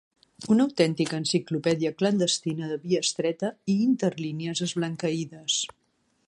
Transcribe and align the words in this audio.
Una 0.53 0.63
autèntica 0.69 1.19
enciclopèdia 1.23 1.91
clandestina 1.99 2.71
de 2.71 2.79
via 2.87 3.03
estreta 3.07 3.53
i 3.75 3.77
interlínies 3.91 4.65
esblanqueïdes. 4.69 5.61